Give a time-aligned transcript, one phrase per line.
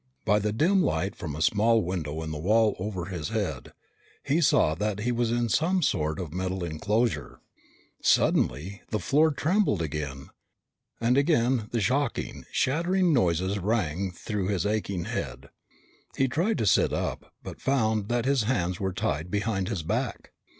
[0.25, 3.71] By the dim light from a small window in the wall over his head,
[4.23, 7.39] he saw that he was in some sort of metal enclosure.
[8.01, 9.83] Suddenly the floor trembled
[10.99, 15.49] and again the shocking, shattering noises rang through his aching head.
[16.17, 20.31] He tried to sit up but found that his hands were tied behind his back.